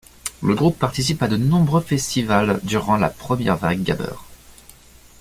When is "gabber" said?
3.83-4.15